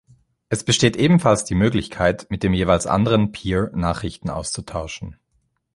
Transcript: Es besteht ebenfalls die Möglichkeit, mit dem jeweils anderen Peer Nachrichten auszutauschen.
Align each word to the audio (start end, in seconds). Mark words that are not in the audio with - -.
Es 0.49 0.63
besteht 0.63 0.97
ebenfalls 0.97 1.45
die 1.45 1.53
Möglichkeit, 1.53 2.25
mit 2.31 2.41
dem 2.41 2.53
jeweils 2.55 2.87
anderen 2.87 3.31
Peer 3.31 3.69
Nachrichten 3.75 4.31
auszutauschen. 4.31 5.19